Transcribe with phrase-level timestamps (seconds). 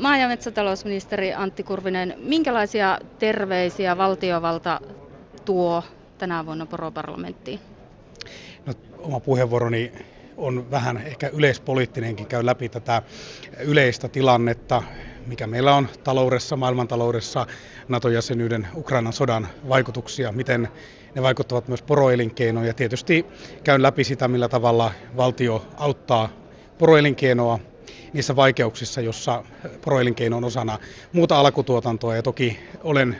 [0.00, 4.80] Maa- ja metsätalousministeri Antti Kurvinen, minkälaisia terveisiä valtiovalta
[5.44, 5.82] tuo
[6.18, 7.60] tänä vuonna poroparlamenttiin?
[8.66, 9.92] No, oma puheenvuoroni
[10.36, 13.02] on vähän ehkä yleispoliittinenkin, käy läpi tätä
[13.60, 14.82] yleistä tilannetta,
[15.26, 17.46] mikä meillä on taloudessa, maailmantaloudessa,
[17.88, 20.68] NATO-jäsenyyden, Ukrainan sodan vaikutuksia, miten
[21.14, 23.26] ne vaikuttavat myös poroelinkeinoon ja tietysti
[23.64, 26.28] käyn läpi sitä, millä tavalla valtio auttaa
[26.78, 27.58] poroelinkeinoa
[28.12, 29.44] niissä vaikeuksissa, jossa
[29.84, 30.78] poroelinkeino on osana
[31.12, 33.16] muuta alkutuotantoa ja toki olen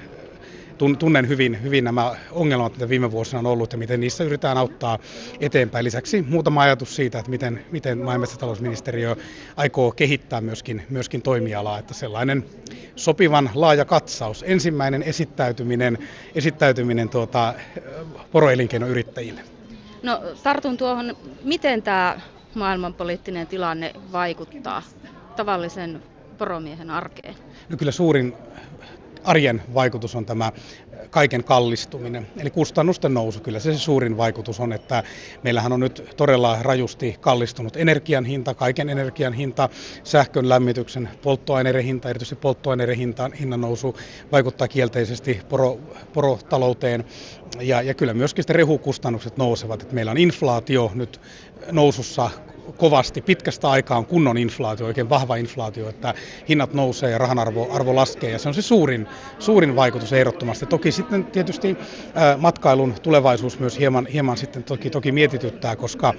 [0.99, 4.99] tunnen hyvin, hyvin nämä ongelmat, mitä viime vuosina on ollut ja miten niissä yritetään auttaa
[5.41, 5.85] eteenpäin.
[5.85, 9.17] Lisäksi muutama ajatus siitä, että miten, miten maa- ja metsätalousministeriö
[9.57, 12.45] aikoo kehittää myöskin, myöskin toimialaa, että sellainen
[12.97, 15.99] sopivan laaja katsaus, ensimmäinen esittäytyminen,
[16.35, 17.55] esittäytyminen tuota,
[18.33, 19.41] poroelinkeinoyrittäjille.
[20.03, 22.21] No tartun tuohon, miten tämä
[22.59, 24.83] maailmanpoliittinen tilanne vaikuttaa
[25.37, 26.03] tavallisen
[26.39, 27.35] poromiehen arkeen?
[27.69, 28.35] No kyllä suurin
[29.25, 30.53] arjen vaikutus on tämä
[31.11, 33.41] kaiken kallistuminen, eli kustannusten nousu.
[33.41, 35.03] Kyllä se, se suurin vaikutus on, että
[35.43, 39.69] meillähän on nyt todella rajusti kallistunut energian hinta, kaiken energian hinta,
[40.05, 43.97] sähkön lämmityksen, polttoaineiden hinta, erityisesti polttoaineiden hinta, hinnan nousu
[44.33, 45.79] vaikuttaa kielteisesti poro,
[46.13, 47.05] porotalouteen.
[47.61, 49.83] Ja, ja kyllä myöskin sitten rehukustannukset nousevat.
[49.83, 51.21] Että meillä on inflaatio nyt
[51.73, 52.31] nousussa
[52.77, 56.15] kovasti pitkästä aikaa on kunnon inflaatio, oikein vahva inflaatio, että
[56.49, 59.07] hinnat nousee ja rahan arvo, arvo laskee ja se on se suurin,
[59.39, 60.67] suurin vaikutus ehdottomasti.
[60.67, 61.77] Toki sitten tietysti
[62.39, 66.15] matkailun tulevaisuus myös hieman, hieman sitten toki, toki mietityttää, koska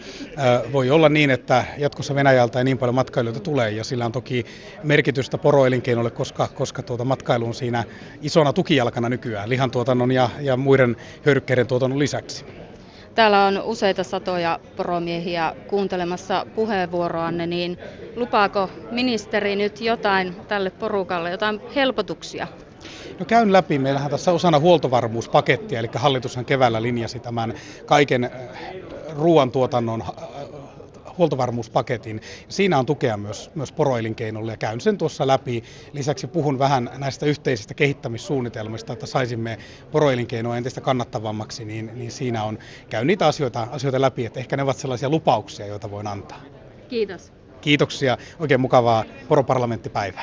[0.74, 4.46] voi olla niin, että jatkossa Venäjältä ei niin paljon matkailijoita tulee ja sillä on toki
[4.84, 7.84] merkitystä poroelinkeinolle, koska, koska tuota matkailu on siinä
[8.22, 12.46] isona tukijalkana nykyään lihantuotannon ja, ja muiden hyödykkeiden tuotannon lisäksi.
[13.20, 17.78] Täällä on useita satoja poromiehiä kuuntelemassa puheenvuoroanne, niin
[18.16, 22.48] lupaako ministeri nyt jotain tälle porukalle, jotain helpotuksia?
[23.20, 23.80] No käyn läpi.
[23.80, 27.54] Meillähän tässä osana huoltovarmuuspakettia, eli hallitushan keväällä linjasi tämän
[27.86, 28.32] kaiken äh,
[29.16, 30.04] ruoantuotannon
[31.20, 32.22] huoltovarmuuspaketin.
[32.50, 35.64] Siinä on tukea myös, myös poroelinkeinolle ja käyn sen tuossa läpi.
[35.94, 39.58] Lisäksi puhun vähän näistä yhteisistä kehittämissuunnitelmista, että saisimme
[39.92, 42.60] poroelinkeinoa entistä kannattavammaksi, niin, niin siinä on,
[42.90, 46.42] käyn niitä asioita, asioita läpi, että ehkä ne ovat sellaisia lupauksia, joita voin antaa.
[46.90, 47.32] Kiitos.
[47.62, 48.18] Kiitoksia.
[48.40, 50.18] Oikein mukavaa poroparlamenttipäivää.